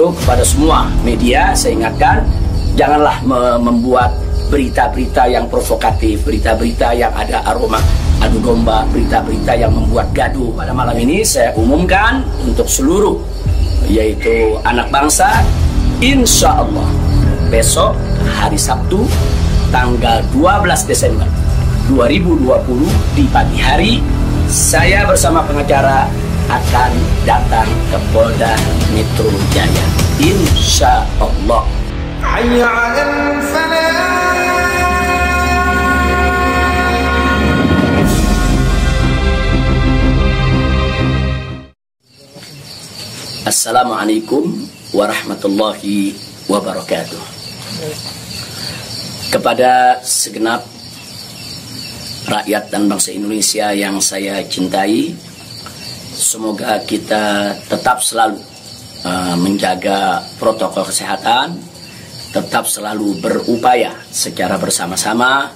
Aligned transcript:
itu 0.00 0.16
kepada 0.24 0.40
semua 0.40 0.88
media 1.04 1.52
saya 1.52 1.76
ingatkan 1.76 2.24
janganlah 2.72 3.20
me 3.20 3.60
membuat 3.60 4.08
berita-berita 4.48 5.28
yang 5.28 5.44
provokatif, 5.52 6.24
berita-berita 6.24 6.96
yang 6.96 7.12
ada 7.12 7.44
aroma 7.44 7.76
adu 8.24 8.40
domba, 8.40 8.88
berita-berita 8.88 9.52
yang 9.60 9.68
membuat 9.76 10.08
gaduh. 10.16 10.56
Pada 10.56 10.72
malam 10.72 10.96
ini 10.96 11.20
saya 11.20 11.52
umumkan 11.52 12.24
untuk 12.48 12.64
seluruh 12.64 13.20
yaitu 13.92 14.56
anak 14.64 14.88
bangsa 14.88 15.44
insya 16.00 16.64
Allah 16.64 16.88
besok 17.52 17.92
hari 18.40 18.56
Sabtu 18.56 19.04
tanggal 19.68 20.24
12 20.32 20.64
Desember 20.88 21.28
2020 21.92 22.48
di 23.20 23.28
pagi 23.28 23.58
hari 23.60 23.92
saya 24.48 25.04
bersama 25.04 25.44
pengacara 25.44 26.08
akan 26.50 26.92
datang 27.22 27.70
ke 27.94 27.98
Polda 28.10 28.58
Metro 28.90 29.30
Jaya. 29.54 29.86
Insya 30.18 31.06
Allah. 31.22 31.62
Assalamualaikum 43.46 44.66
warahmatullahi 44.90 46.18
wabarakatuh. 46.50 47.22
Kepada 49.30 50.02
segenap 50.02 50.66
rakyat 52.26 52.74
dan 52.74 52.90
bangsa 52.90 53.14
Indonesia 53.14 53.70
yang 53.70 54.02
saya 54.02 54.42
cintai, 54.42 55.29
Semoga 56.20 56.76
kita 56.84 57.56
tetap 57.64 58.04
selalu 58.04 58.36
uh, 59.08 59.32
menjaga 59.40 60.20
protokol 60.36 60.84
kesehatan 60.84 61.56
tetap 62.28 62.68
selalu 62.68 63.16
berupaya 63.24 63.96
secara 64.12 64.60
bersama-sama 64.60 65.48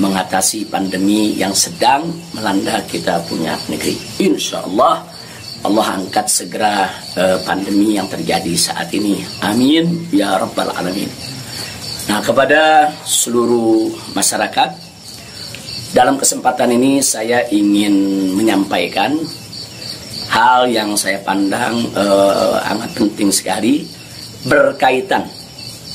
mengatasi 0.00 0.66
pandemi 0.66 1.36
yang 1.36 1.52
sedang 1.52 2.08
melanda 2.32 2.80
kita 2.88 3.20
punya 3.28 3.52
negeri. 3.68 4.00
Insya 4.24 4.64
Allah 4.64 5.04
Allah 5.60 5.86
angkat 6.00 6.26
segera 6.32 6.88
uh, 7.12 7.38
pandemi 7.44 8.00
yang 8.00 8.08
terjadi 8.08 8.56
saat 8.56 8.88
ini. 8.96 9.20
Amin 9.44 10.08
ya 10.08 10.40
rabbal 10.40 10.72
alamin. 10.72 11.12
Nah 12.08 12.24
kepada 12.24 12.88
seluruh 13.04 13.92
masyarakat 14.16 14.72
dalam 15.92 16.16
kesempatan 16.16 16.72
ini 16.72 17.04
saya 17.04 17.44
ingin 17.52 17.92
menyampaikan 18.32 19.12
hal 20.28 20.68
yang 20.68 20.94
saya 20.94 21.20
pandang 21.24 21.88
uh, 21.96 22.60
amat 22.76 22.90
penting 22.94 23.32
sekali 23.32 23.84
berkaitan 24.44 25.24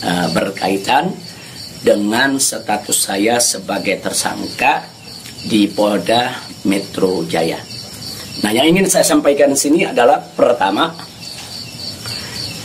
uh, 0.03 0.27
berkaitan 0.33 1.13
dengan 1.83 2.39
status 2.39 3.11
saya 3.11 3.37
sebagai 3.43 3.99
tersangka 3.99 4.87
di 5.43 5.67
Polda 5.67 6.31
Metro 6.63 7.27
Jaya. 7.27 7.59
Nah, 8.41 8.51
yang 8.55 8.71
ingin 8.71 8.87
saya 8.87 9.03
sampaikan 9.03 9.51
di 9.51 9.59
sini 9.59 9.79
adalah 9.83 10.17
pertama 10.19 10.89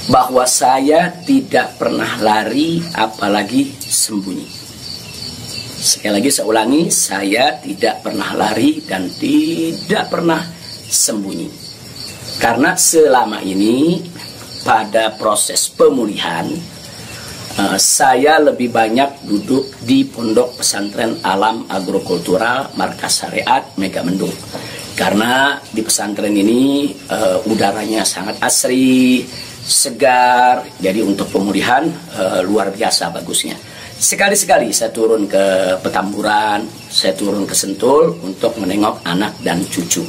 bahwa 0.08 0.46
saya 0.48 1.12
tidak 1.27 1.77
pernah 1.77 2.16
lari 2.22 2.80
apalagi 2.94 3.77
sembunyi. 3.77 4.48
Sekali 5.78 6.19
lagi 6.19 6.30
saya 6.30 6.46
ulangi, 6.48 6.83
saya 6.91 7.58
tidak 7.61 8.02
pernah 8.02 8.34
lari 8.34 8.83
dan 8.83 9.06
tidak 9.19 10.11
pernah 10.11 10.42
sembunyi. 10.89 11.53
Karena 12.41 12.75
selama 12.75 13.44
ini 13.44 14.03
pada 14.64 15.12
proses 15.14 15.69
pemulihan 15.69 16.48
Uh, 17.58 17.74
saya 17.74 18.39
lebih 18.39 18.70
banyak 18.70 19.27
duduk 19.27 19.67
di 19.83 20.07
Pondok 20.07 20.63
Pesantren 20.63 21.18
Alam 21.27 21.67
Agrokultural 21.67 22.70
Markas 22.79 23.18
Syariat 23.18 23.67
Megamendung. 23.74 24.30
Karena 24.95 25.58
di 25.67 25.83
pesantren 25.83 26.39
ini 26.39 26.95
uh, 27.11 27.42
udaranya 27.51 28.07
sangat 28.07 28.39
asri, 28.46 29.27
segar, 29.67 30.70
jadi 30.79 31.02
untuk 31.02 31.34
pemulihan 31.34 31.90
uh, 32.14 32.46
luar 32.46 32.70
biasa 32.70 33.11
bagusnya. 33.11 33.58
Sekali-sekali 33.98 34.70
saya 34.70 34.95
turun 34.95 35.27
ke 35.27 35.74
Petamburan, 35.83 36.63
saya 36.86 37.11
turun 37.18 37.42
ke 37.42 37.58
Sentul 37.58 38.23
untuk 38.23 38.55
menengok 38.63 39.02
anak 39.02 39.34
dan 39.42 39.67
cucu. 39.67 40.07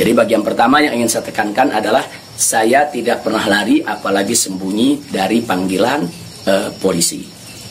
Jadi 0.00 0.16
bagian 0.16 0.40
pertama 0.40 0.80
yang 0.80 0.96
ingin 0.96 1.12
saya 1.12 1.28
tekankan 1.28 1.76
adalah 1.76 2.00
saya 2.32 2.88
tidak 2.88 3.20
pernah 3.20 3.44
lari 3.44 3.84
apalagi 3.84 4.32
sembunyi 4.32 5.12
dari 5.12 5.44
panggilan 5.44 6.00
uh, 6.48 6.72
polisi. 6.80 7.20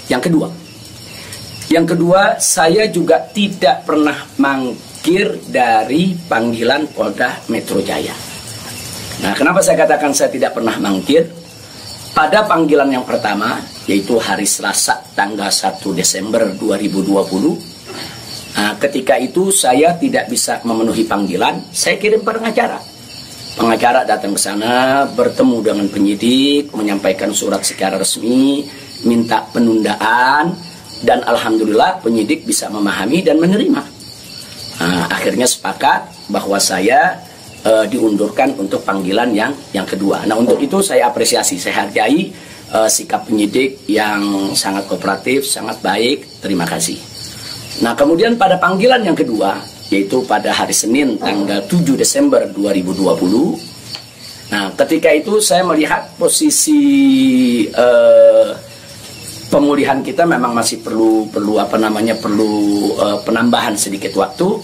Yang 0.06 0.30
kedua, 0.30 0.48
yang 1.74 1.90
kedua 1.90 2.38
saya 2.38 2.86
juga 2.94 3.18
tidak 3.34 3.82
pernah 3.82 4.30
mangkir 4.38 5.42
dari 5.50 6.14
panggilan 6.14 6.94
Polda 6.94 7.50
Metro 7.50 7.82
Jaya. 7.82 8.14
Nah, 9.26 9.34
kenapa 9.34 9.66
saya 9.66 9.82
katakan 9.82 10.14
saya 10.14 10.30
tidak 10.30 10.54
pernah 10.54 10.78
mangkir? 10.78 11.26
Pada 12.14 12.46
panggilan 12.46 12.94
yang 12.94 13.10
pertama, 13.10 13.58
yaitu 13.90 14.22
hari 14.22 14.46
Selasa 14.46 15.02
tanggal 15.18 15.50
1 15.50 15.82
Desember 15.98 16.46
2020, 16.62 17.69
nah, 18.56 18.74
ketika 18.78 19.20
itu 19.20 19.54
saya 19.54 19.98
tidak 19.98 20.30
bisa 20.32 20.62
memenuhi 20.64 21.04
panggilan, 21.06 21.62
saya 21.74 21.98
kirim 21.98 22.24
pengacara 22.24 22.80
Pengacara 23.60 24.08
datang 24.08 24.32
ke 24.32 24.40
sana, 24.40 25.04
bertemu 25.20 25.58
dengan 25.60 25.88
penyidik, 25.92 26.72
menyampaikan 26.72 27.36
surat 27.36 27.60
secara 27.60 28.00
resmi, 28.00 28.64
minta 29.04 29.44
penundaan, 29.52 30.56
dan 31.04 31.20
alhamdulillah 31.28 32.00
penyidik 32.00 32.48
bisa 32.48 32.72
memahami 32.72 33.20
dan 33.20 33.36
menerima. 33.36 33.84
Nah, 34.80 35.12
akhirnya 35.12 35.44
sepakat 35.44 36.32
bahwa 36.32 36.56
saya 36.56 37.20
e, 37.60 37.84
diundurkan 37.92 38.56
untuk 38.56 38.80
panggilan 38.88 39.36
yang 39.36 39.52
yang 39.76 39.84
kedua. 39.84 40.24
Nah, 40.24 40.40
untuk 40.40 40.56
itu 40.64 40.80
saya 40.80 41.12
apresiasi, 41.12 41.60
saya 41.60 41.84
hargai 41.84 42.32
e, 42.72 42.80
sikap 42.88 43.28
penyidik 43.28 43.84
yang 43.92 44.56
sangat 44.56 44.88
kooperatif, 44.88 45.44
sangat 45.44 45.84
baik. 45.84 46.40
Terima 46.40 46.64
kasih. 46.64 47.09
Nah, 47.80 47.96
kemudian 47.96 48.36
pada 48.36 48.60
panggilan 48.60 49.00
yang 49.08 49.16
kedua, 49.16 49.56
yaitu 49.88 50.20
pada 50.28 50.52
hari 50.52 50.76
Senin 50.76 51.16
tanggal 51.16 51.64
7 51.64 51.96
Desember 51.96 52.44
2020. 52.52 54.52
Nah, 54.52 54.68
ketika 54.76 55.10
itu 55.16 55.40
saya 55.40 55.64
melihat 55.64 56.12
posisi 56.20 56.82
uh, 57.72 58.52
pemulihan 59.48 60.04
kita 60.04 60.28
memang 60.28 60.54
masih 60.54 60.84
perlu 60.84 61.26
perlu 61.32 61.58
apa 61.58 61.80
namanya 61.80 62.20
perlu 62.20 62.52
uh, 62.98 63.18
penambahan 63.26 63.74
sedikit 63.80 64.14
waktu 64.18 64.60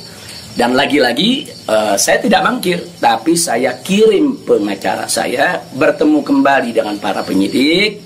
dan 0.55 0.77
lagi-lagi 0.77 1.49
uh, 1.67 1.97
saya 1.97 2.21
tidak 2.21 2.45
mangkir 2.45 2.79
tapi 3.01 3.33
saya 3.33 3.81
kirim 3.81 4.45
pengacara 4.45 5.09
saya 5.09 5.57
bertemu 5.73 6.21
kembali 6.21 6.69
dengan 6.71 6.95
para 7.01 7.25
penyidik 7.25 8.05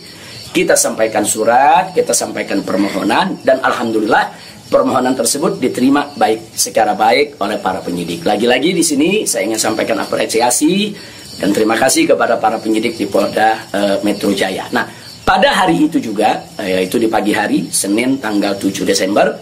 kita 0.55 0.73
sampaikan 0.73 1.27
surat 1.27 1.91
kita 1.91 2.15
sampaikan 2.15 2.63
permohonan 2.63 3.37
dan 3.43 3.59
alhamdulillah 3.59 4.31
permohonan 4.69 5.17
tersebut 5.17 5.57
diterima 5.57 6.13
baik 6.13 6.53
secara 6.53 6.93
baik 6.93 7.41
oleh 7.41 7.57
para 7.57 7.81
penyidik. 7.81 8.23
Lagi-lagi 8.23 8.71
di 8.71 8.85
sini 8.85 9.09
saya 9.25 9.49
ingin 9.49 9.57
sampaikan 9.57 9.97
apresiasi 9.97 10.93
dan 11.41 11.49
terima 11.51 11.75
kasih 11.75 12.05
kepada 12.05 12.37
para 12.37 12.61
penyidik 12.61 12.95
di 12.95 13.09
Polda 13.09 13.65
e, 13.73 13.81
Metro 14.05 14.29
Jaya. 14.31 14.69
Nah, 14.69 14.85
pada 15.25 15.49
hari 15.51 15.89
itu 15.89 15.97
juga, 15.97 16.45
eh, 16.61 16.81
yaitu 16.81 17.01
di 17.01 17.09
pagi 17.09 17.33
hari, 17.33 17.69
Senin 17.73 18.21
tanggal 18.21 18.57
7 18.57 18.85
Desember, 18.85 19.33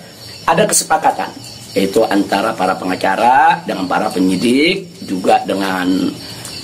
ada 0.48 0.64
kesepakatan 0.64 1.30
yaitu 1.76 2.02
antara 2.10 2.58
para 2.58 2.74
pengacara 2.74 3.62
dengan 3.62 3.86
para 3.86 4.10
penyidik 4.10 4.90
juga 5.06 5.46
dengan 5.46 5.86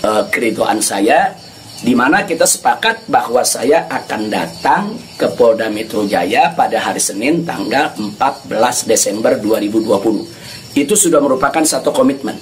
e, 0.01 0.09
keridoan 0.33 0.81
saya 0.81 1.37
di 1.83 1.91
mana 1.91 2.23
kita 2.23 2.47
sepakat 2.47 3.11
bahwa 3.11 3.43
saya 3.43 3.83
akan 3.91 4.31
datang 4.31 4.95
ke 5.19 5.27
Polda 5.35 5.67
Metro 5.67 6.07
Jaya 6.07 6.55
pada 6.55 6.79
hari 6.79 7.03
Senin 7.03 7.43
tanggal 7.43 7.91
14 7.99 8.87
Desember 8.87 9.35
2020. 9.35 10.79
Itu 10.79 10.95
sudah 10.95 11.19
merupakan 11.19 11.59
satu 11.59 11.91
komitmen. 11.91 12.39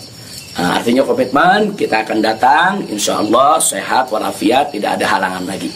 Nah, 0.61 0.77
artinya 0.77 1.01
komitmen 1.01 1.73
kita 1.73 2.05
akan 2.05 2.21
datang, 2.21 2.85
insya 2.85 3.17
Allah 3.17 3.57
sehat 3.57 4.13
walafiat 4.13 4.77
tidak 4.77 5.01
ada 5.01 5.09
halangan 5.09 5.49
lagi. 5.49 5.73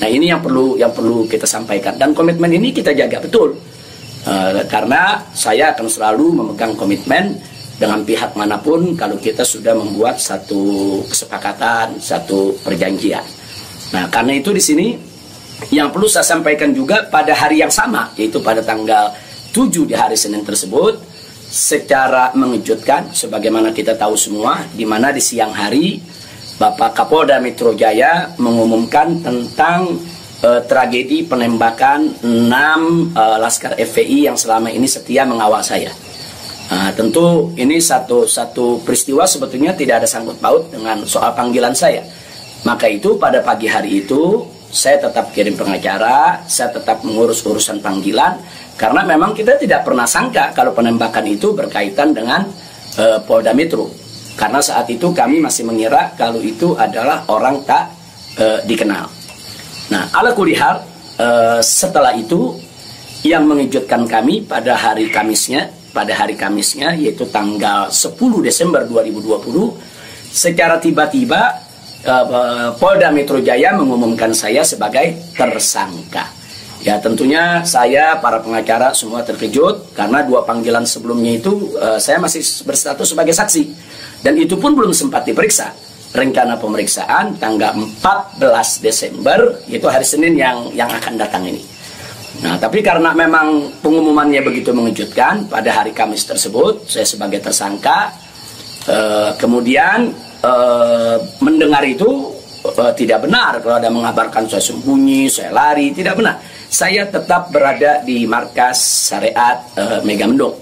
Nah 0.00 0.08
ini 0.08 0.32
yang 0.32 0.40
perlu 0.40 0.80
yang 0.80 0.90
perlu 0.90 1.28
kita 1.28 1.44
sampaikan 1.44 1.94
dan 2.00 2.16
komitmen 2.16 2.48
ini 2.48 2.72
kita 2.72 2.96
jaga 2.96 3.20
betul. 3.20 3.54
Uh, 4.22 4.62
karena 4.70 5.18
saya 5.34 5.74
akan 5.74 5.86
selalu 5.90 6.26
memegang 6.32 6.78
komitmen 6.78 7.36
dengan 7.82 8.06
pihak 8.06 8.38
mana 8.38 8.62
pun 8.62 8.94
kalau 8.94 9.18
kita 9.18 9.42
sudah 9.42 9.74
membuat 9.74 10.22
satu 10.22 11.02
kesepakatan, 11.10 11.98
satu 11.98 12.54
perjanjian. 12.62 13.26
Nah, 13.90 14.06
karena 14.06 14.38
itu 14.38 14.54
di 14.54 14.62
sini 14.62 14.88
yang 15.74 15.90
perlu 15.90 16.06
saya 16.06 16.22
sampaikan 16.22 16.70
juga 16.70 17.10
pada 17.10 17.34
hari 17.34 17.58
yang 17.58 17.74
sama, 17.74 18.14
yaitu 18.14 18.38
pada 18.38 18.62
tanggal 18.62 19.10
7 19.50 19.82
di 19.82 19.98
hari 19.98 20.14
Senin 20.14 20.46
tersebut, 20.46 21.02
secara 21.50 22.30
mengejutkan, 22.38 23.10
sebagaimana 23.10 23.74
kita 23.74 23.98
tahu 23.98 24.14
semua, 24.14 24.62
di 24.70 24.86
mana 24.86 25.10
di 25.10 25.18
siang 25.18 25.50
hari 25.50 25.98
Bapak 26.56 26.94
Kapolda 26.94 27.42
Metro 27.42 27.74
Jaya 27.74 28.30
mengumumkan 28.38 29.18
tentang 29.26 29.98
uh, 30.46 30.60
tragedi 30.70 31.26
penembakan 31.26 32.22
enam 32.22 33.10
uh, 33.10 33.42
laskar 33.42 33.74
FPI 33.74 34.30
yang 34.30 34.38
selama 34.38 34.70
ini 34.70 34.86
setia 34.86 35.26
mengawal 35.26 35.60
saya. 35.66 35.90
Nah, 36.72 36.88
tentu 36.96 37.52
ini 37.60 37.76
satu 37.76 38.24
satu 38.24 38.80
peristiwa 38.80 39.28
sebetulnya 39.28 39.76
tidak 39.76 40.00
ada 40.00 40.08
sangkut 40.08 40.40
paut 40.40 40.72
dengan 40.72 41.04
soal 41.04 41.36
panggilan 41.36 41.76
saya. 41.76 42.00
Maka 42.64 42.88
itu 42.88 43.20
pada 43.20 43.44
pagi 43.44 43.68
hari 43.68 44.00
itu 44.00 44.48
saya 44.72 44.96
tetap 45.04 45.36
kirim 45.36 45.52
pengacara, 45.52 46.40
saya 46.48 46.72
tetap 46.72 47.04
mengurus 47.04 47.44
urusan 47.44 47.84
panggilan 47.84 48.40
karena 48.80 49.04
memang 49.04 49.36
kita 49.36 49.60
tidak 49.60 49.84
pernah 49.84 50.08
sangka 50.08 50.56
kalau 50.56 50.72
penembakan 50.72 51.28
itu 51.28 51.52
berkaitan 51.52 52.16
dengan 52.16 52.48
uh, 52.96 53.20
Polda 53.28 53.52
Metro. 53.52 53.92
Karena 54.32 54.64
saat 54.64 54.88
itu 54.88 55.12
kami 55.12 55.44
masih 55.44 55.68
mengira 55.68 56.16
kalau 56.16 56.40
itu 56.40 56.72
adalah 56.80 57.28
orang 57.28 57.60
tak 57.68 57.92
uh, 58.40 58.64
dikenal. 58.64 59.12
Nah, 59.92 60.08
ala 60.08 60.32
kulihal 60.32 60.80
uh, 61.20 61.60
setelah 61.60 62.16
itu 62.16 62.56
yang 63.28 63.44
mengejutkan 63.44 64.08
kami 64.08 64.40
pada 64.40 64.72
hari 64.72 65.12
Kamisnya, 65.12 65.81
pada 65.92 66.16
hari 66.16 66.34
Kamisnya 66.34 66.96
yaitu 66.96 67.28
tanggal 67.28 67.92
10 67.92 68.16
Desember 68.40 68.82
2020 68.88 69.76
secara 70.32 70.80
tiba-tiba 70.80 71.60
uh, 72.08 72.72
Polda 72.80 73.12
Metro 73.12 73.38
Jaya 73.38 73.76
mengumumkan 73.76 74.32
saya 74.32 74.64
sebagai 74.64 75.14
tersangka. 75.36 76.32
Ya 76.82 76.98
tentunya 76.98 77.62
saya 77.62 78.18
para 78.18 78.42
pengacara 78.42 78.90
semua 78.90 79.22
terkejut 79.22 79.94
karena 79.94 80.26
dua 80.26 80.42
panggilan 80.42 80.82
sebelumnya 80.82 81.38
itu 81.38 81.78
uh, 81.78 81.94
saya 82.00 82.18
masih 82.18 82.42
berstatus 82.66 83.14
sebagai 83.14 83.30
saksi 83.30 83.70
dan 84.26 84.34
itu 84.34 84.58
pun 84.58 84.74
belum 84.74 84.90
sempat 84.90 85.22
diperiksa. 85.22 85.70
Rencana 86.12 86.60
pemeriksaan 86.60 87.40
tanggal 87.40 87.72
14 87.72 88.84
Desember 88.84 89.64
itu 89.64 89.86
hari 89.88 90.04
Senin 90.04 90.36
yang 90.36 90.68
yang 90.76 90.90
akan 90.90 91.16
datang 91.16 91.48
ini. 91.48 91.71
Nah, 92.40 92.56
tapi 92.56 92.80
karena 92.80 93.12
memang 93.12 93.68
pengumumannya 93.84 94.40
begitu 94.40 94.72
mengejutkan 94.72 95.52
pada 95.52 95.68
hari 95.84 95.92
Kamis 95.92 96.24
tersebut, 96.24 96.88
saya 96.88 97.04
sebagai 97.04 97.44
tersangka 97.44 98.08
uh, 98.88 99.36
kemudian 99.36 100.08
uh, 100.40 101.20
mendengar 101.44 101.84
itu 101.84 102.32
uh, 102.64 102.92
tidak 102.96 103.28
benar 103.28 103.60
kalau 103.60 103.76
ada 103.76 103.92
mengabarkan 103.92 104.48
saya 104.48 104.64
sembunyi, 104.64 105.28
saya 105.28 105.52
lari, 105.52 105.92
tidak 105.92 106.16
benar. 106.16 106.40
Saya 106.72 107.04
tetap 107.04 107.52
berada 107.52 108.00
di 108.00 108.24
markas 108.24 109.12
syariat 109.12 109.60
uh, 109.76 110.00
Mega 110.00 110.24
Mendung. 110.24 110.56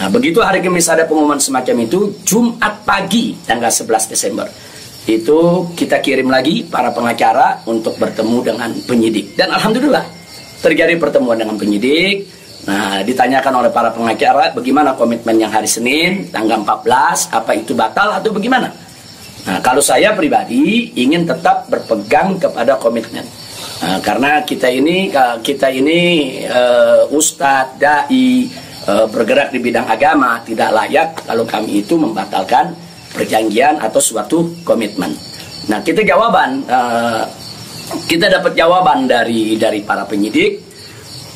Nah, 0.00 0.08
begitu 0.08 0.40
hari 0.40 0.64
Kamis 0.64 0.88
ada 0.88 1.04
pengumuman 1.04 1.36
semacam 1.36 1.84
itu, 1.84 2.24
Jumat 2.24 2.88
pagi 2.88 3.36
tanggal 3.44 3.68
11 3.68 4.08
Desember. 4.16 4.48
Itu 5.04 5.68
kita 5.76 6.00
kirim 6.00 6.32
lagi 6.32 6.64
para 6.64 6.88
pengacara 6.88 7.60
untuk 7.68 8.00
bertemu 8.00 8.38
dengan 8.40 8.70
penyidik. 8.88 9.36
Dan 9.36 9.52
alhamdulillah 9.52 10.21
terjadi 10.62 10.94
pertemuan 10.96 11.36
dengan 11.36 11.58
penyidik. 11.58 12.30
Nah, 12.62 13.02
ditanyakan 13.02 13.58
oleh 13.58 13.70
para 13.74 13.90
pengacara 13.90 14.54
bagaimana 14.54 14.94
komitmen 14.94 15.34
yang 15.34 15.50
hari 15.50 15.66
Senin 15.66 16.30
tanggal 16.30 16.62
14, 16.62 17.34
apa 17.34 17.58
itu 17.58 17.74
batal 17.74 18.22
atau 18.22 18.30
bagaimana? 18.30 18.70
Nah, 19.42 19.58
kalau 19.58 19.82
saya 19.82 20.14
pribadi 20.14 20.94
ingin 20.94 21.26
tetap 21.26 21.66
berpegang 21.66 22.38
kepada 22.38 22.78
komitmen. 22.78 23.26
Nah, 23.82 23.98
karena 23.98 24.46
kita 24.46 24.70
ini 24.70 25.10
kita 25.42 25.74
ini 25.74 25.98
uh, 26.46 27.10
ustadz, 27.10 27.82
dai 27.82 28.46
uh, 28.86 29.10
bergerak 29.10 29.50
di 29.50 29.58
bidang 29.58 29.90
agama 29.90 30.38
tidak 30.46 30.70
layak 30.70 31.18
kalau 31.26 31.42
kami 31.42 31.82
itu 31.82 31.98
membatalkan 31.98 32.78
perjanjian 33.10 33.82
atau 33.82 33.98
suatu 33.98 34.54
komitmen. 34.62 35.10
Nah, 35.66 35.82
kita 35.82 36.06
jawaban 36.06 36.62
uh, 36.70 37.26
kita 38.08 38.28
dapat 38.28 38.52
jawaban 38.56 39.04
dari 39.04 39.56
dari 39.60 39.84
para 39.84 40.04
penyidik 40.08 40.60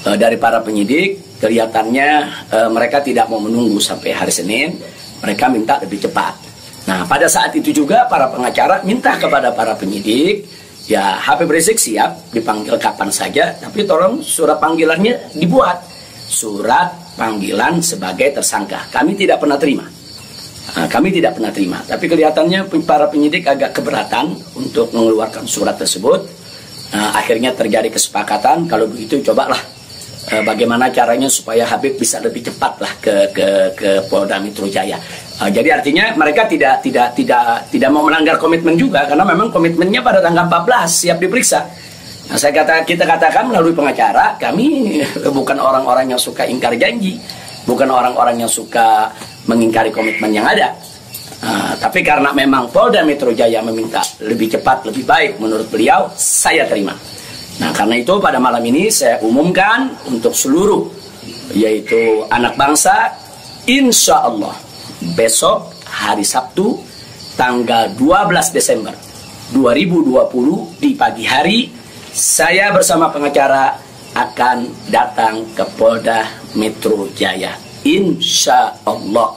uh, 0.07 0.17
dari 0.17 0.37
para 0.41 0.61
penyidik 0.65 1.27
kelihatannya 1.41 2.11
uh, 2.53 2.69
mereka 2.73 3.05
tidak 3.05 3.29
mau 3.29 3.41
menunggu 3.41 3.77
sampai 3.77 4.13
hari 4.17 4.33
Senin, 4.33 4.77
mereka 5.21 5.53
minta 5.53 5.77
lebih 5.81 6.01
cepat. 6.09 6.35
Nah, 6.87 7.03
pada 7.05 7.27
saat 7.27 7.53
itu 7.59 7.75
juga 7.75 8.07
para 8.07 8.31
pengacara 8.31 8.81
minta 8.87 9.19
kepada 9.19 9.51
para 9.53 9.75
penyidik, 9.75 10.47
ya 10.87 11.19
Habib 11.19 11.51
Rizik 11.51 11.77
siap 11.77 12.31
dipanggil 12.31 12.79
kapan 12.79 13.11
saja, 13.11 13.53
tapi 13.59 13.83
tolong 13.85 14.23
surat 14.23 14.57
panggilannya 14.63 15.35
dibuat. 15.35 15.83
Surat 16.27 16.91
panggilan 17.15 17.79
sebagai 17.83 18.35
tersangka. 18.35 18.91
Kami 18.91 19.15
tidak 19.15 19.39
pernah 19.39 19.59
terima. 19.59 19.87
Nah, 20.75 20.87
kami 20.91 21.15
tidak 21.15 21.39
pernah 21.39 21.55
terima. 21.55 21.79
Tapi 21.87 22.05
kelihatannya 22.11 22.67
para 22.83 23.07
penyidik 23.07 23.47
agak 23.47 23.79
keberatan 23.79 24.35
untuk 24.59 24.91
mengeluarkan 24.91 25.47
surat 25.47 25.79
tersebut. 25.79 26.46
Nah, 26.95 27.19
akhirnya 27.19 27.51
terjadi 27.51 27.91
kesepakatan, 27.91 28.71
kalau 28.71 28.87
begitu 28.87 29.19
cobalah 29.27 29.59
uh, 30.31 30.43
bagaimana 30.43 30.91
caranya 30.91 31.27
supaya 31.31 31.67
Habib 31.67 31.99
bisa 31.99 32.19
lebih 32.23 32.47
cepat 32.47 32.73
lah 32.83 32.93
ke 32.99 33.15
ke 33.35 33.49
ke 33.75 33.91
Polda 34.07 34.39
Metro 34.39 34.67
Jaya. 34.67 34.99
Uh, 35.43 35.51
jadi 35.51 35.79
artinya 35.79 36.15
mereka 36.15 36.47
tidak 36.47 36.83
tidak 36.83 37.15
tidak 37.19 37.67
tidak 37.71 37.91
mau 37.91 38.07
melanggar 38.07 38.39
komitmen 38.39 38.79
juga 38.79 39.07
karena 39.07 39.27
memang 39.27 39.51
komitmennya 39.51 40.01
pada 40.03 40.23
tanggal 40.23 40.47
14 40.47 40.87
siap 40.87 41.19
diperiksa. 41.19 41.61
Nah, 42.27 42.39
saya 42.39 42.51
kata 42.51 42.83
kita 42.83 43.07
katakan 43.07 43.47
melalui 43.47 43.71
pengacara 43.71 44.35
kami 44.39 44.99
bukan 45.31 45.59
orang-orang 45.63 46.11
yang 46.11 46.19
suka 46.19 46.43
ingkar 46.43 46.75
janji, 46.75 47.19
bukan 47.67 47.87
orang-orang 47.87 48.43
yang 48.43 48.51
suka 48.51 49.15
mengingkari 49.47 49.95
komitmen 49.95 50.35
yang 50.35 50.47
ada. 50.47 50.75
Uh, 51.37 51.77
tapi 51.77 52.01
karena 52.01 52.33
memang 52.33 52.73
Polda 52.73 53.05
Metro 53.05 53.29
Jaya 53.29 53.61
meminta 53.61 54.01
lebih 54.25 54.57
cepat, 54.57 54.89
lebih 54.89 55.05
baik 55.05 55.37
menurut 55.37 55.69
beliau, 55.69 56.09
saya 56.17 56.65
terima. 56.65 56.97
Nah 57.61 57.73
karena 57.77 58.01
itu 58.01 58.17
pada 58.21 58.41
malam 58.41 58.65
ini 58.65 58.89
saya 58.89 59.21
umumkan 59.21 59.93
untuk 60.09 60.33
seluruh 60.33 60.89
yaitu 61.53 62.25
anak 62.33 62.57
bangsa, 62.57 63.13
insya 63.69 64.25
Allah 64.25 64.57
besok 65.17 65.77
hari 65.85 66.25
Sabtu 66.25 66.81
tanggal 67.37 67.93
12 67.95 68.57
Desember 68.57 68.95
2020 69.53 70.81
di 70.81 70.91
pagi 70.97 71.25
hari 71.29 71.69
saya 72.11 72.73
bersama 72.73 73.13
pengacara 73.13 73.77
akan 74.17 74.89
datang 74.89 75.45
ke 75.53 75.63
Polda 75.77 76.25
Metro 76.57 77.07
Jaya 77.13 77.53
insya 77.85 78.73
Allah 78.89 79.37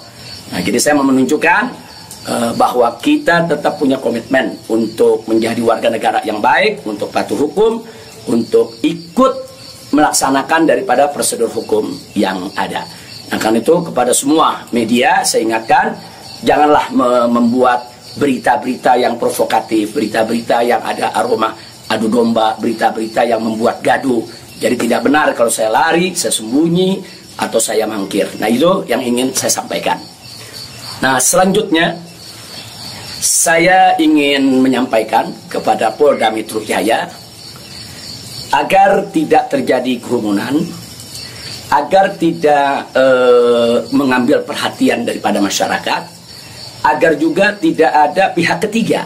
nah 0.49 0.59
jadi 0.63 0.79
saya 0.79 0.97
mau 0.97 1.05
menunjukkan 1.05 1.88
bahwa 2.29 2.93
kita 3.01 3.49
tetap 3.49 3.81
punya 3.81 3.97
komitmen 3.97 4.53
untuk 4.69 5.25
menjadi 5.25 5.61
warga 5.65 5.89
negara 5.89 6.19
yang 6.21 6.37
baik 6.37 6.85
untuk 6.85 7.09
patuh 7.09 7.33
hukum 7.33 7.81
untuk 8.29 8.77
ikut 8.85 9.33
melaksanakan 9.89 10.69
daripada 10.69 11.09
prosedur 11.09 11.49
hukum 11.49 11.89
yang 12.13 12.53
ada 12.53 12.85
Nah, 13.29 13.37
karena 13.37 13.61
itu 13.61 13.75
kepada 13.85 14.09
semua 14.09 14.65
media 14.73 15.21
saya 15.21 15.45
ingatkan 15.45 15.93
janganlah 16.41 16.89
me 16.89 17.09
membuat 17.29 17.85
berita-berita 18.17 18.97
yang 18.97 19.21
provokatif, 19.21 19.93
berita-berita 19.93 20.65
yang 20.65 20.81
ada 20.81 21.13
aroma 21.13 21.53
adu 21.89 22.09
domba, 22.09 22.57
berita-berita 22.57 23.21
yang 23.29 23.41
membuat 23.45 23.85
gaduh. 23.85 24.25
Jadi 24.59 24.89
tidak 24.89 25.05
benar 25.05 25.31
kalau 25.37 25.53
saya 25.53 25.69
lari, 25.69 26.11
saya 26.17 26.33
sembunyi 26.33 26.99
atau 27.37 27.61
saya 27.61 27.85
mangkir. 27.85 28.27
Nah, 28.41 28.49
itu 28.49 28.83
yang 28.89 28.99
ingin 28.99 29.31
saya 29.31 29.53
sampaikan. 29.53 29.95
Nah, 30.99 31.21
selanjutnya 31.21 31.95
saya 33.19 33.99
ingin 33.99 34.63
menyampaikan 34.63 35.35
kepada 35.51 35.91
Polda 35.91 36.31
Metro 36.31 36.63
Jaya 36.63 37.11
agar 38.49 39.11
tidak 39.11 39.51
terjadi 39.51 39.99
kerumunan 39.99 40.55
agar 41.69 42.17
tidak 42.17 42.89
uh, 42.97 43.85
mengambil 43.93 44.41
perhatian 44.41 45.05
daripada 45.05 45.37
masyarakat, 45.37 46.01
agar 46.81 47.11
juga 47.13 47.53
tidak 47.53 47.93
ada 47.93 48.33
pihak 48.33 48.57
ketiga 48.65 49.05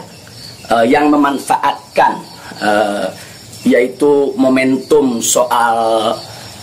uh, 0.72 0.80
yang 0.80 1.12
memanfaatkan 1.12 2.24
uh, 2.64 3.12
yaitu 3.68 4.32
momentum 4.40 5.20
soal 5.20 5.76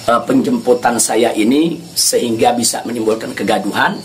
uh, 0.10 0.22
penjemputan 0.26 0.98
saya 0.98 1.30
ini 1.38 1.78
sehingga 1.94 2.58
bisa 2.58 2.82
menimbulkan 2.82 3.38
kegaduhan. 3.38 3.98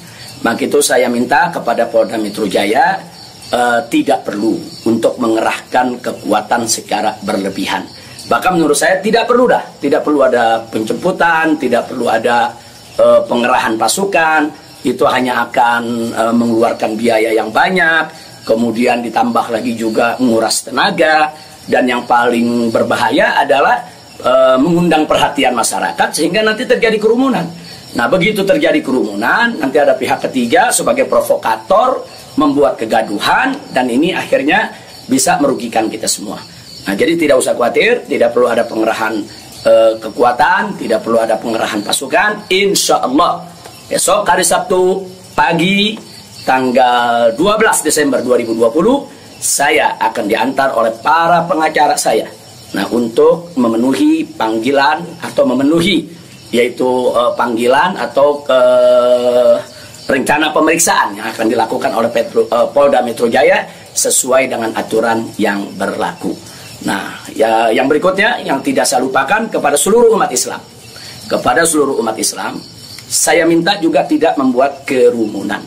Maka 0.44 0.68
itu 0.68 0.84
saya 0.84 1.08
minta 1.08 1.48
kepada 1.48 1.88
Polda 1.88 2.20
Metro 2.20 2.44
Jaya 2.44 3.00
uh, 3.52 3.80
tidak 3.86 4.26
perlu 4.26 4.58
untuk 4.88 5.18
mengerahkan 5.20 6.00
kekuatan 6.02 6.66
secara 6.66 7.14
berlebihan. 7.22 7.86
Bahkan 8.26 8.58
menurut 8.58 8.74
saya 8.74 8.98
tidak 8.98 9.30
perlu 9.30 9.46
dah, 9.46 9.62
tidak 9.78 10.02
perlu 10.02 10.26
ada 10.26 10.58
penjemputan, 10.66 11.54
tidak 11.60 11.86
perlu 11.86 12.10
ada 12.10 12.50
uh, 12.98 13.22
pengerahan 13.26 13.78
pasukan, 13.78 14.50
itu 14.82 15.02
hanya 15.06 15.46
akan 15.46 15.82
uh, 16.14 16.34
mengeluarkan 16.34 16.98
biaya 16.98 17.30
yang 17.30 17.54
banyak, 17.54 18.10
kemudian 18.42 19.02
ditambah 19.02 19.46
lagi 19.50 19.78
juga 19.78 20.18
menguras 20.18 20.66
tenaga, 20.66 21.30
dan 21.70 21.86
yang 21.86 22.02
paling 22.06 22.70
berbahaya 22.70 23.42
adalah 23.42 23.94
mengundang 24.56 25.04
perhatian 25.04 25.52
masyarakat 25.52 26.08
sehingga 26.08 26.40
nanti 26.40 26.64
terjadi 26.64 26.96
kerumunan. 26.96 27.44
Nah 27.96 28.06
begitu 28.12 28.44
terjadi 28.44 28.84
kerumunan, 28.84 29.56
nanti 29.56 29.80
ada 29.80 29.96
pihak 29.96 30.28
ketiga 30.28 30.68
sebagai 30.68 31.08
provokator 31.08 32.04
membuat 32.36 32.76
kegaduhan 32.76 33.56
dan 33.72 33.88
ini 33.88 34.12
akhirnya 34.12 34.68
bisa 35.08 35.40
merugikan 35.40 35.88
kita 35.88 36.04
semua. 36.04 36.36
Nah, 36.86 36.94
jadi 36.94 37.18
tidak 37.18 37.42
usah 37.42 37.56
khawatir, 37.56 38.04
tidak 38.06 38.36
perlu 38.36 38.46
ada 38.46 38.62
pengerahan 38.62 39.18
uh, 39.66 39.96
kekuatan, 39.98 40.76
tidak 40.78 41.02
perlu 41.02 41.18
ada 41.18 41.34
pengerahan 41.40 41.80
pasukan. 41.82 42.46
Insya 42.52 43.00
Allah 43.02 43.42
besok 43.88 44.28
hari 44.28 44.44
Sabtu 44.44 45.02
pagi 45.34 45.96
tanggal 46.44 47.34
12 47.34 47.86
Desember 47.86 48.20
2020 48.22 49.40
saya 49.40 49.98
akan 49.98 50.24
diantar 50.28 50.76
oleh 50.76 50.94
para 51.00 51.48
pengacara 51.48 51.96
saya. 51.96 52.28
Nah, 52.76 52.86
untuk 52.92 53.56
memenuhi 53.56 54.26
panggilan 54.36 55.00
atau 55.24 55.48
memenuhi 55.48 56.15
yaitu 56.54 56.86
uh, 57.10 57.34
panggilan 57.34 57.98
atau 57.98 58.42
uh, 58.46 59.58
rencana 60.06 60.54
pemeriksaan 60.54 61.18
yang 61.18 61.26
akan 61.34 61.46
dilakukan 61.50 61.90
oleh 61.90 62.10
Petro, 62.10 62.46
uh, 62.46 62.70
Polda 62.70 63.02
Metro 63.02 63.26
Jaya 63.26 63.66
sesuai 63.90 64.46
dengan 64.46 64.70
aturan 64.76 65.26
yang 65.40 65.66
berlaku. 65.74 66.30
Nah, 66.86 67.18
ya 67.34 67.72
yang 67.72 67.90
berikutnya 67.90 68.44
yang 68.46 68.62
tidak 68.62 68.86
saya 68.86 69.02
lupakan 69.02 69.48
kepada 69.50 69.74
seluruh 69.74 70.14
umat 70.14 70.30
Islam. 70.30 70.60
Kepada 71.26 71.66
seluruh 71.66 71.98
umat 71.98 72.14
Islam, 72.14 72.62
saya 73.10 73.42
minta 73.42 73.74
juga 73.82 74.06
tidak 74.06 74.38
membuat 74.38 74.86
kerumunan. 74.86 75.58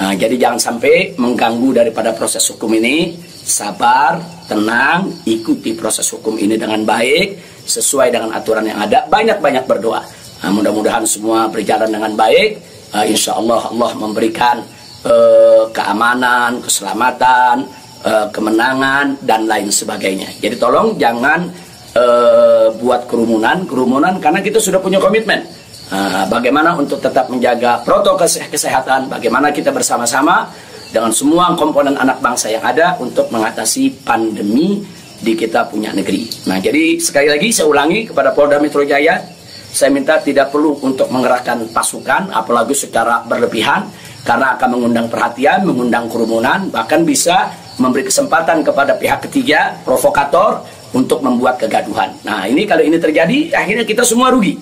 Nah, 0.00 0.12
jadi 0.16 0.36
jangan 0.36 0.60
sampai 0.60 1.16
mengganggu 1.16 1.76
daripada 1.76 2.12
proses 2.12 2.44
hukum 2.52 2.72
ini. 2.76 3.16
Sabar, 3.40 4.20
tenang, 4.46 5.24
ikuti 5.24 5.72
proses 5.72 6.06
hukum 6.12 6.36
ini 6.36 6.60
dengan 6.60 6.84
baik, 6.84 7.49
sesuai 7.70 8.10
dengan 8.10 8.34
aturan 8.34 8.66
yang 8.66 8.82
ada. 8.82 9.06
Banyak-banyak 9.06 9.64
berdoa. 9.70 10.02
Nah, 10.42 10.50
mudah-mudahan 10.50 11.06
semua 11.06 11.46
berjalan 11.46 11.86
dengan 11.86 12.12
baik. 12.18 12.58
Uh, 12.90 13.06
insya 13.06 13.38
Allah 13.38 13.70
Allah 13.70 13.92
memberikan 13.94 14.66
uh, 15.06 15.70
keamanan, 15.70 16.58
keselamatan, 16.58 17.70
uh, 18.02 18.26
kemenangan 18.34 19.14
dan 19.22 19.46
lain 19.46 19.70
sebagainya. 19.70 20.26
Jadi 20.42 20.58
tolong 20.58 20.98
jangan 20.98 21.46
uh, 21.94 22.74
buat 22.82 23.06
kerumunan, 23.06 23.62
kerumunan 23.68 24.18
karena 24.18 24.42
kita 24.42 24.58
sudah 24.58 24.82
punya 24.82 24.98
komitmen. 24.98 25.46
Uh, 25.90 26.22
bagaimana 26.30 26.78
untuk 26.78 27.02
tetap 27.02 27.26
menjaga 27.26 27.82
protokol 27.82 28.26
kesehatan, 28.26 29.10
bagaimana 29.10 29.50
kita 29.50 29.74
bersama-sama 29.74 30.46
dengan 30.90 31.10
semua 31.10 31.54
komponen 31.54 31.98
anak 31.98 32.22
bangsa 32.22 32.50
yang 32.50 32.62
ada 32.62 32.94
untuk 32.98 33.30
mengatasi 33.30 34.02
pandemi 34.06 34.82
di 35.20 35.36
kita 35.36 35.68
punya 35.68 35.92
negeri. 35.92 36.26
Nah, 36.48 36.56
jadi 36.58 36.96
sekali 36.96 37.28
lagi 37.28 37.52
saya 37.52 37.68
ulangi 37.68 38.08
kepada 38.08 38.32
Polda 38.32 38.56
Metro 38.56 38.80
Jaya, 38.82 39.20
saya 39.70 39.92
minta 39.92 40.18
tidak 40.18 40.50
perlu 40.50 40.80
untuk 40.82 41.12
mengerahkan 41.12 41.70
pasukan, 41.70 42.32
apalagi 42.34 42.74
secara 42.74 43.22
berlebihan, 43.28 43.86
karena 44.26 44.56
akan 44.58 44.68
mengundang 44.80 45.06
perhatian, 45.06 45.62
mengundang 45.62 46.08
kerumunan, 46.10 46.68
bahkan 46.72 47.06
bisa 47.06 47.52
memberi 47.78 48.08
kesempatan 48.08 48.64
kepada 48.66 48.96
pihak 48.98 49.24
ketiga, 49.28 49.78
provokator, 49.86 50.64
untuk 50.90 51.22
membuat 51.22 51.54
kegaduhan. 51.54 52.10
Nah, 52.26 52.50
ini 52.50 52.66
kalau 52.66 52.82
ini 52.82 52.98
terjadi, 52.98 53.54
akhirnya 53.54 53.86
kita 53.86 54.02
semua 54.02 54.34
rugi. 54.34 54.58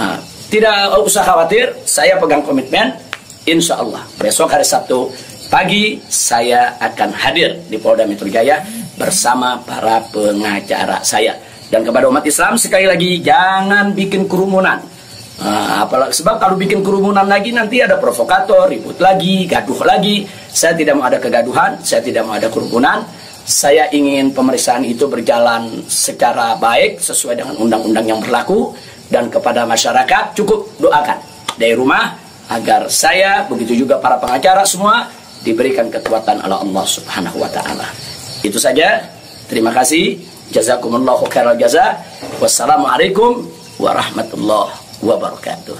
Nah, 0.00 0.16
tidak 0.48 0.96
usah 1.04 1.20
khawatir, 1.20 1.76
saya 1.84 2.16
pegang 2.16 2.40
komitmen, 2.40 2.96
insya 3.44 3.76
Allah. 3.76 4.00
Besok 4.16 4.48
hari 4.48 4.64
Sabtu 4.64 5.12
pagi, 5.52 6.00
saya 6.08 6.72
akan 6.80 7.12
hadir 7.12 7.60
di 7.68 7.76
Polda 7.76 8.08
Metro 8.08 8.28
Jaya 8.32 8.64
bersama 8.98 9.62
para 9.62 10.02
pengacara 10.10 11.00
saya. 11.06 11.38
Dan 11.70 11.86
kepada 11.86 12.10
umat 12.10 12.26
Islam, 12.26 12.58
sekali 12.58 12.90
lagi, 12.90 13.22
jangan 13.22 13.94
bikin 13.94 14.26
kerumunan. 14.26 14.82
Nah, 15.38 15.86
apalagi 15.86 16.18
sebab 16.18 16.42
kalau 16.42 16.58
bikin 16.58 16.82
kerumunan 16.82 17.22
lagi 17.22 17.54
nanti 17.54 17.78
ada 17.78 17.94
provokator, 18.02 18.66
ribut 18.66 18.98
lagi, 18.98 19.46
gaduh 19.46 19.86
lagi. 19.86 20.26
Saya 20.50 20.74
tidak 20.74 20.98
mau 20.98 21.06
ada 21.06 21.22
kegaduhan, 21.22 21.78
saya 21.78 22.02
tidak 22.02 22.26
mau 22.26 22.34
ada 22.34 22.50
kerumunan. 22.50 23.06
Saya 23.48 23.88
ingin 23.94 24.34
pemeriksaan 24.34 24.84
itu 24.84 25.08
berjalan 25.08 25.86
secara 25.88 26.58
baik 26.58 27.00
sesuai 27.00 27.38
dengan 27.38 27.54
undang-undang 27.56 28.04
yang 28.04 28.20
berlaku 28.20 28.76
dan 29.08 29.32
kepada 29.32 29.64
masyarakat 29.64 30.36
cukup 30.36 30.68
doakan 30.76 31.16
dari 31.56 31.72
rumah 31.72 32.12
agar 32.52 32.92
saya 32.92 33.48
begitu 33.48 33.84
juga 33.86 33.96
para 33.96 34.20
pengacara 34.20 34.68
semua 34.68 35.08
diberikan 35.40 35.88
kekuatan 35.88 36.44
oleh 36.44 36.58
Allah 36.60 36.84
Subhanahu 36.84 37.40
wa 37.40 37.48
taala. 37.48 37.88
Itu 38.48 38.56
saja. 38.56 39.04
Terima 39.52 39.68
kasih. 39.76 40.16
Jazakumullahu 40.48 41.28
khairal 41.28 41.60
jaza. 41.60 42.00
Wassalamualaikum 42.40 43.44
warahmatullahi 43.76 44.72
wabarakatuh. 45.04 45.76